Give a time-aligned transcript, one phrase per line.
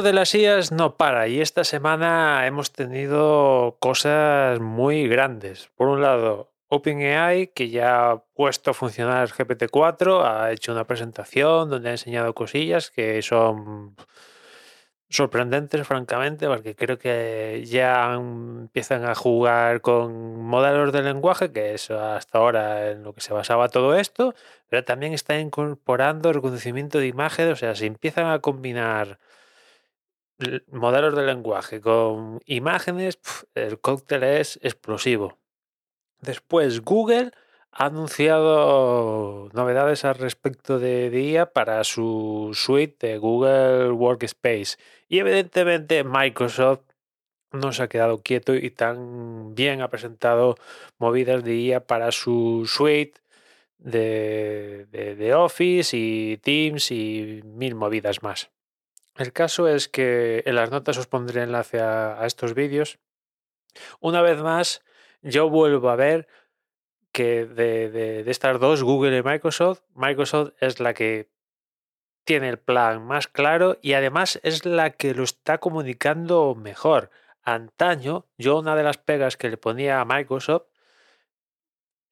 [0.00, 5.68] de las IAS no para y esta semana hemos tenido cosas muy grandes.
[5.76, 11.68] Por un lado, OpenAI, que ya ha puesto a funcionar GPT-4, ha hecho una presentación
[11.68, 13.94] donde ha enseñado cosillas que son
[15.10, 21.90] sorprendentes, francamente, porque creo que ya empiezan a jugar con modelos de lenguaje, que es
[21.90, 24.34] hasta ahora en lo que se basaba todo esto,
[24.70, 29.18] pero también está incorporando reconocimiento de imagen, o sea, se empiezan a combinar
[30.70, 33.18] modelos de lenguaje con imágenes,
[33.54, 35.38] el cóctel es explosivo.
[36.20, 37.32] Después, Google
[37.72, 44.76] ha anunciado novedades al respecto de, IA para su suite de Google Workspace.
[45.08, 46.82] Y evidentemente Microsoft
[47.50, 50.56] no se ha quedado quieto y también ha presentado
[50.98, 53.20] movidas de IA para su suite
[53.78, 58.50] de, de, Office y Teams y mil movidas más.
[59.16, 62.98] El caso es que en las notas os pondré enlace a, estos vídeos.
[64.00, 64.82] Una vez más,
[65.22, 66.28] yo vuelvo a ver
[67.12, 71.30] que de, de, estas dos, Google y Microsoft, Microsoft es la que
[72.24, 77.10] tiene el plan más claro y además es la que lo está comunicando mejor.
[77.42, 80.66] Antaño, yo una de las pegas que le ponía a Microsoft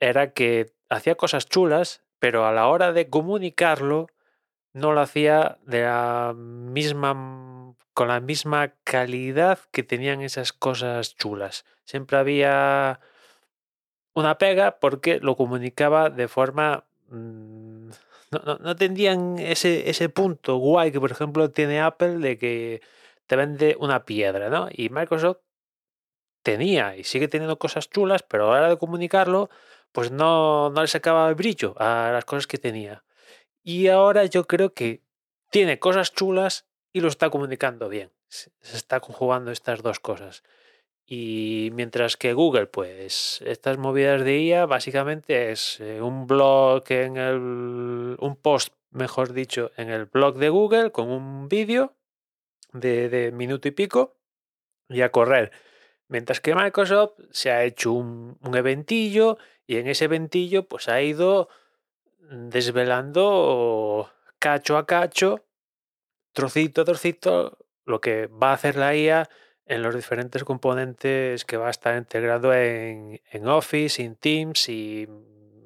[0.00, 4.08] era que hacía cosas chulas, pero a la hora de comunicarlo
[4.72, 11.64] no lo hacía de la misma con la misma calidad que tenían esas cosas chulas.
[11.84, 13.00] Siempre había
[14.14, 16.84] una pega porque lo comunicaba de forma...
[17.08, 17.90] Mm,
[18.30, 22.80] no, no, tendrían ese, ese punto guay que, por ejemplo, tiene Apple de que
[23.26, 24.68] te vende una piedra, ¿no?
[24.70, 25.38] Y Microsoft
[26.42, 29.50] tenía y sigue teniendo cosas chulas, pero a la hora de comunicarlo,
[29.92, 33.02] pues no, no le sacaba el brillo a las cosas que tenía.
[33.62, 35.02] Y ahora yo creo que
[35.50, 38.10] tiene cosas chulas y lo está comunicando bien.
[38.28, 40.42] Se está conjugando estas dos cosas.
[41.12, 47.16] Y mientras que Google, pues estas movidas de IA básicamente es eh, un blog en
[47.16, 48.16] el.
[48.20, 51.96] un post, mejor dicho, en el blog de Google con un vídeo
[52.72, 54.16] de, de minuto y pico
[54.88, 55.50] y a correr.
[56.06, 61.02] Mientras que Microsoft se ha hecho un, un eventillo y en ese eventillo pues ha
[61.02, 61.48] ido
[62.30, 65.44] desvelando cacho a cacho,
[66.32, 69.28] trocito a trocito, lo que va a hacer la IA
[69.66, 75.08] en los diferentes componentes que va a estar integrado en, Office, en Teams y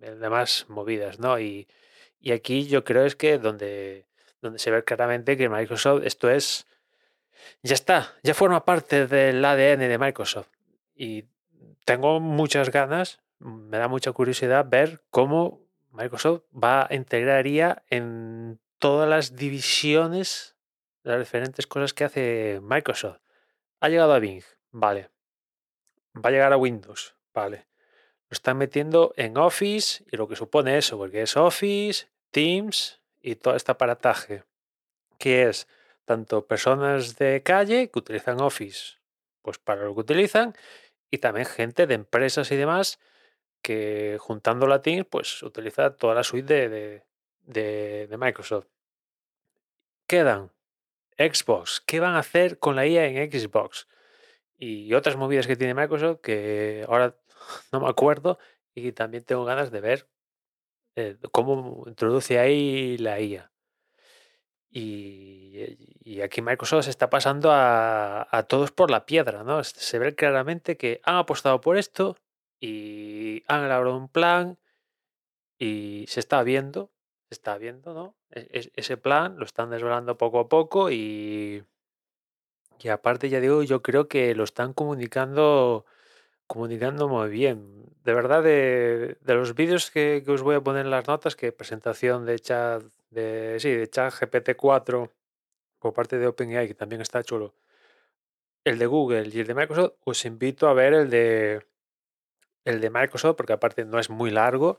[0.00, 1.38] demás movidas, ¿no?
[1.40, 1.66] Y,
[2.32, 4.06] aquí yo creo es que donde,
[4.42, 6.66] donde se ve claramente que Microsoft esto es,
[7.62, 10.48] ya está, ya forma parte del ADN de Microsoft.
[10.94, 11.24] Y
[11.86, 18.60] tengo muchas ganas, me da mucha curiosidad ver cómo Microsoft va a integrar IA en
[18.78, 20.56] todas las divisiones,
[21.02, 23.20] las diferentes cosas que hace Microsoft.
[23.80, 25.10] Ha llegado a Bing, vale.
[26.16, 27.66] Va a llegar a Windows, vale.
[28.28, 33.34] Lo están metiendo en Office y lo que supone eso, porque es Office, Teams y
[33.34, 34.44] todo este aparataje,
[35.18, 35.66] que es
[36.04, 38.98] tanto personas de calle que utilizan Office,
[39.42, 40.54] pues para lo que utilizan,
[41.10, 42.98] y también gente de empresas y demás
[43.62, 47.04] que juntando la Teams, pues utiliza toda la suite de,
[47.46, 48.66] de, de Microsoft.
[50.06, 50.50] Quedan
[51.18, 51.82] Xbox.
[51.86, 53.88] ¿Qué van a hacer con la IA en Xbox?
[54.56, 57.16] Y otras movidas que tiene Microsoft que ahora
[57.72, 58.38] no me acuerdo
[58.74, 60.08] y también tengo ganas de ver
[60.96, 63.50] eh, cómo introduce ahí la IA.
[64.72, 69.64] Y, aquí Microsoft se está pasando a, a, todos por la piedra, ¿no?
[69.64, 72.16] Se ve claramente que han apostado por esto
[72.60, 74.58] y han elaborado un plan
[75.58, 76.90] y se está viendo
[77.30, 78.14] está viendo, ¿no?
[78.30, 81.64] E-, ese plan lo están desvelando poco a poco y,
[82.80, 85.86] y aparte, ya digo, yo creo que lo están comunicando
[86.46, 87.84] comunicando muy bien.
[88.04, 92.26] De verdad, de, los vídeos que, os voy a poner en las notas, que presentación
[92.26, 95.10] de chat, de, sí, de chat GPT-4
[95.78, 97.54] por parte de OpenAI, que también está chulo,
[98.64, 101.64] el de Google y el de Microsoft, os invito a ver el de,
[102.64, 104.76] el de Microsoft, porque aparte no es muy largo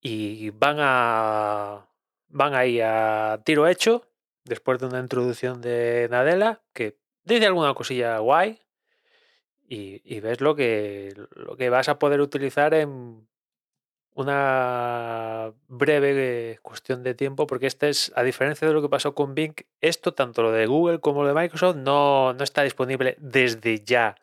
[0.00, 1.88] y van a
[2.28, 4.06] van ahí a tiro hecho
[4.44, 8.60] después de una introducción de Nadella que dice alguna cosilla guay
[9.66, 13.26] y, ves lo que lo que vas a poder utilizar en
[14.14, 19.34] una breve cuestión de tiempo porque este es a diferencia de lo que pasó con
[19.34, 23.80] Bing esto tanto lo de Google como lo de Microsoft no, no está disponible desde
[23.80, 24.16] ya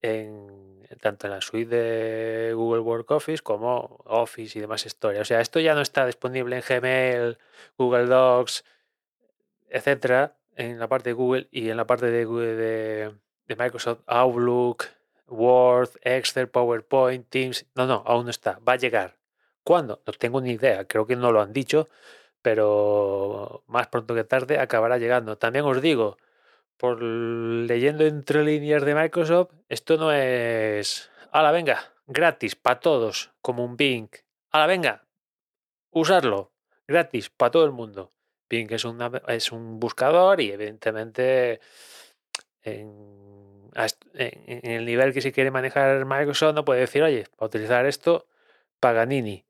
[0.00, 0.51] en
[1.02, 5.22] tanto en la suite de Google Work Office como Office y demás historias.
[5.22, 7.38] O sea, esto ya no está disponible en Gmail,
[7.76, 8.64] Google Docs,
[9.68, 13.14] etcétera, en la parte de Google y en la parte de, de,
[13.48, 14.84] de Microsoft Outlook,
[15.26, 17.66] Word, Excel, PowerPoint, Teams.
[17.74, 18.60] No, no, aún no está.
[18.60, 19.16] Va a llegar.
[19.64, 20.02] ¿Cuándo?
[20.06, 20.86] No tengo ni idea.
[20.86, 21.88] Creo que no lo han dicho,
[22.42, 25.36] pero más pronto que tarde acabará llegando.
[25.36, 26.16] También os digo,
[26.82, 31.12] por leyendo entre líneas de Microsoft, esto no es.
[31.30, 34.08] A la venga, gratis para todos, como un Bing.
[34.50, 35.06] A la venga,
[35.92, 36.50] usarlo,
[36.88, 38.12] gratis para todo el mundo.
[38.50, 38.84] Bing es,
[39.28, 41.60] es un buscador y evidentemente
[42.62, 48.26] en, el nivel que se quiere manejar Microsoft no puede decir, oye, para utilizar esto,
[48.80, 49.46] Paganini.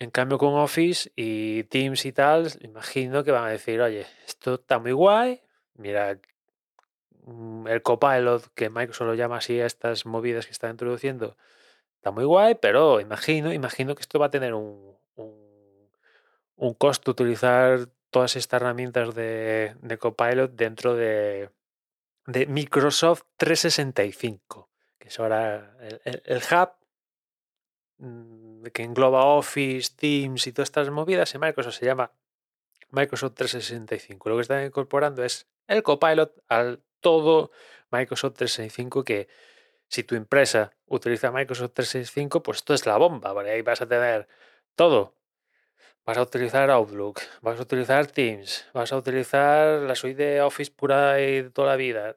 [0.00, 4.54] En cambio con Office y Teams y tal, imagino que van a decir, oye, esto
[4.54, 5.42] está muy guay,
[5.74, 6.18] mira,
[7.26, 11.36] el Copilot, que Microsoft lo llama así a estas movidas que está introduciendo,
[11.96, 14.96] está muy guay, pero imagino, imagino que esto va a tener un,
[16.56, 21.50] un costo utilizar todas estas herramientas de, Copilot dentro de,
[22.26, 24.68] de, Microsoft 365,
[24.98, 26.70] que es ahora el, hub
[27.98, 32.12] mm, que engloba Office, Teams y todas estas movidas, en Microsoft se llama
[32.90, 34.28] Microsoft 365.
[34.28, 37.50] Lo que están incorporando es el Copilot al todo
[37.90, 39.28] Microsoft 365 que
[39.88, 43.86] si tu empresa utiliza Microsoft 365, pues esto es la bomba, porque ahí vas a
[43.86, 44.28] tener
[44.74, 45.14] todo.
[46.04, 50.70] Vas a utilizar Outlook, vas a utilizar Teams, vas a utilizar la suite de Office
[50.70, 52.16] pura de toda la vida,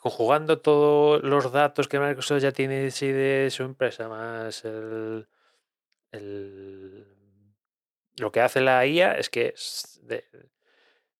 [0.00, 5.26] conjugando todos los datos que Microsoft ya tiene de su empresa, más el,
[8.18, 10.24] lo que hace la IA es que es de,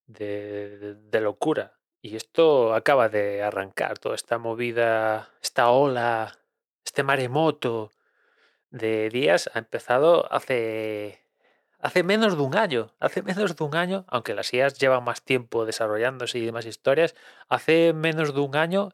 [0.06, 1.79] de, locura.
[2.02, 6.38] Y esto acaba de arrancar, toda esta movida, esta ola,
[6.84, 7.92] este maremoto
[8.70, 11.20] de días ha empezado hace
[11.80, 15.22] hace menos de un año, hace menos de un año, aunque las IAs llevan más
[15.22, 17.14] tiempo desarrollándose y demás historias,
[17.48, 18.90] hace menos de un año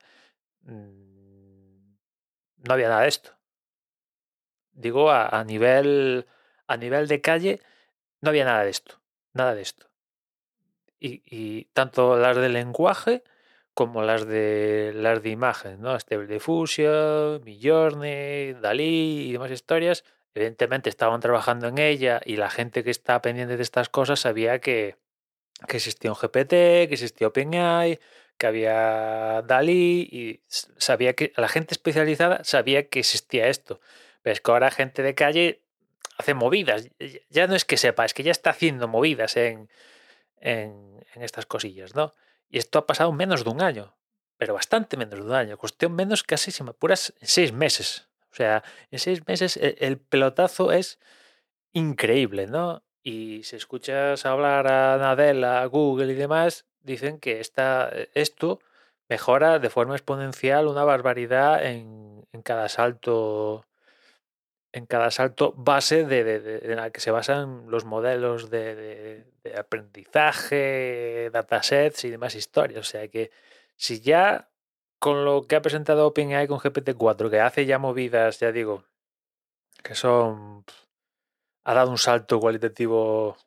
[0.63, 1.97] mm,
[2.59, 3.33] no había nada de esto.
[4.73, 6.27] Digo, a, nivel,
[6.67, 7.61] a nivel de calle,
[8.21, 9.01] no había nada de esto,
[9.33, 9.87] nada de esto.
[10.99, 13.23] Y, tanto las de lenguaje
[13.75, 15.99] como las de las de imagen, ¿no?
[15.99, 20.05] Stable Diffusion, Midjourney, Dalí y demás historias
[20.37, 24.59] Evidentemente estaban trabajando en ella y la gente que está pendiente de estas cosas sabía
[24.59, 24.97] que,
[25.67, 27.99] existía un GPT, que existía OpenAI,
[28.37, 33.81] que había Dalí y sabía que la gente especializada sabía que existía esto.
[34.21, 35.63] Pero es que ahora gente de calle
[36.19, 36.91] hace movidas.
[37.31, 39.71] Ya no es que sepa, es que ya está haciendo movidas en,
[40.41, 42.13] en, estas cosillas, ¿no?
[42.49, 43.97] Y esto ha pasado menos de un año,
[44.37, 45.59] pero bastante menos de un año.
[45.59, 48.09] Cuestión menos casi, si me apuras, seis meses.
[48.31, 50.99] O sea, en seis meses e, el, pelotazo es
[51.73, 52.83] increíble, ¿no?
[53.03, 58.61] Y si escuchas hablar a Nadella, a Google y demás, dicen que esta, e, esto
[59.09, 63.65] mejora de forma exponencial una barbaridad en, cada salto
[64.77, 72.05] en cada salto base de, la que se basan los modelos de, de, aprendizaje, datasets
[72.05, 72.81] y demás historias.
[72.81, 73.31] O sea que
[73.77, 74.51] si ya
[74.99, 78.85] con lo que ha presentado OpenAI con GPT-4, que hace ya movidas, ya digo,
[79.83, 80.65] que son.
[81.65, 83.39] ha dado un salto cualitativo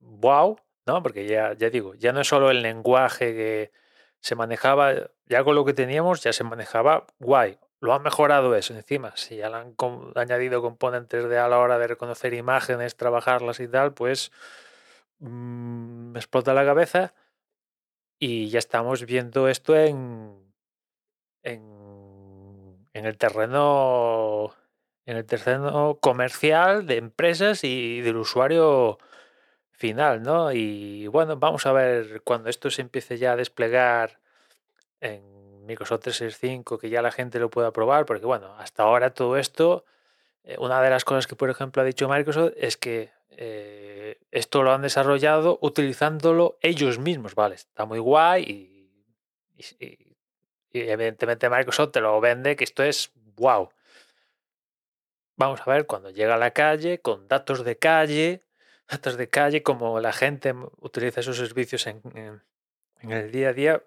[0.00, 1.02] wow, ¿no?
[1.02, 3.72] Porque ya, ya digo, ya no es solo el lenguaje que
[4.20, 4.92] se manejaba,
[5.26, 7.58] ya con lo que teníamos ya se manejaba guay.
[7.80, 9.16] Lo han mejorado eso encima.
[9.16, 9.74] Si ya le han
[10.16, 14.32] añadido componentes de a la hora de reconocer imágenes, trabajarlas y tal, pues
[15.20, 17.14] mm, me explota la cabeza.
[18.18, 20.52] Y ya estamos viendo esto en,
[21.42, 24.54] en, el terreno
[25.06, 28.98] en el terreno comercial de empresas y del usuario
[29.70, 30.52] final, ¿no?
[30.52, 34.20] Y bueno, vamos a ver cuando esto se empiece ya a desplegar
[35.00, 35.37] en
[35.68, 39.84] Microsoft 365, que ya la gente lo pueda probar, porque bueno, hasta ahora todo esto,
[40.42, 43.10] eh, una de las cosas que por ejemplo ha dicho Microsoft es que
[43.40, 47.54] eh, esto lo han desarrollado utilizándolo ellos mismos, ¿vale?
[47.54, 48.78] Está muy guay y,
[50.72, 53.68] evidentemente Microsoft te lo vende que esto es wow.
[55.36, 58.42] Vamos a ver cuando llega a la calle con datos de calle,
[58.88, 62.02] datos de calle, como la gente utiliza esos servicios en,
[63.02, 63.82] el día a día,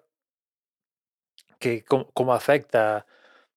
[1.62, 3.06] que cómo, afecta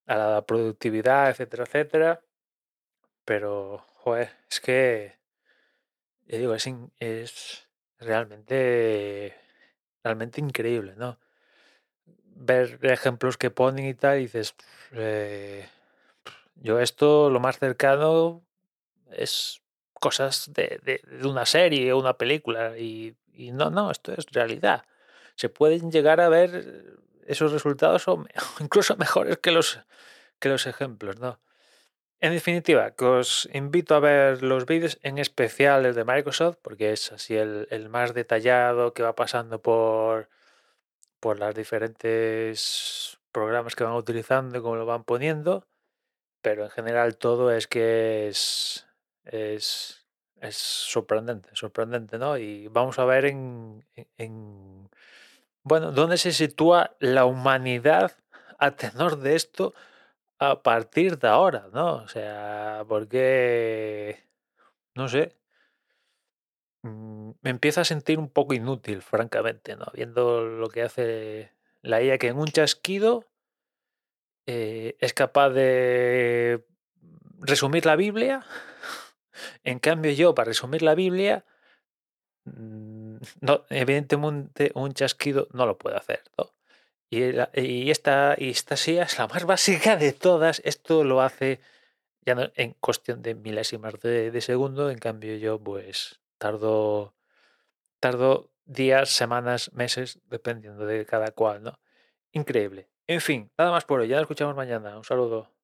[0.05, 2.21] a la productividad, etcétera, etcétera.
[3.25, 5.15] Pero, joder, es que
[6.27, 6.67] digo, es,
[6.99, 7.67] es
[7.99, 9.35] realmente,
[10.03, 11.19] realmente increíble, ¿no?
[12.37, 14.55] Ver ejemplos que ponen y tal, y dices,
[14.91, 15.67] eh,
[16.55, 18.43] yo esto lo más cercano
[19.11, 19.61] es
[19.93, 23.15] cosas de, de, una serie o una película, y,
[23.51, 24.85] no, no, esto es realidad.
[25.35, 28.25] se pueden llegar a ver esos resultados o
[28.59, 29.79] incluso mejores que los,
[30.39, 31.39] que los ejemplos, ¿no?
[32.21, 36.93] En definitiva, que os invito a ver los vídeos, en especial el de Microsoft, porque
[36.93, 40.29] es así el, el más detallado que va pasando por,
[41.19, 45.67] por las diferentes programas que van utilizando cómo lo van poniendo,
[46.41, 48.87] pero en general todo es que es,
[49.25, 50.05] es,
[50.39, 52.37] es sorprendente, sorprendente, ¿no?
[52.37, 53.83] Y vamos a ver en,
[54.17, 54.89] en,
[55.65, 58.13] bueno, dónde se sitúa la humanidad
[58.59, 59.73] a tenor de esto
[60.39, 61.95] a partir de ahora, ¿no?
[61.95, 64.23] O sea, porque,
[64.95, 65.35] no sé,
[66.83, 69.85] mm, me empiezo a sentir un poco inútil, francamente, ¿no?
[69.93, 73.25] Viendo lo que hace la IA, que en un chasquido
[74.47, 76.65] eh, es capaz de
[77.39, 78.45] resumir la Biblia.
[79.63, 81.45] En cambio, yo, para resumir la Biblia,
[82.45, 83.04] mm,
[83.41, 86.55] no, evidentemente un chasquido no lo puedo hacer, ¿no?
[87.09, 88.35] Y, esta,
[88.75, 90.61] sí es la más básica de todas.
[90.65, 91.59] Esto lo hace
[92.25, 94.89] ya en cuestión de milésimas de, segundo.
[94.89, 97.15] En cambio, yo pues tardo,
[97.99, 101.79] tardo días, semanas, meses, dependiendo de cada cual, ¿no?
[102.31, 102.89] Increíble.
[103.07, 104.07] En fin, nada más por hoy.
[104.07, 104.97] Ya nos escuchamos mañana.
[104.97, 105.54] Un saludo.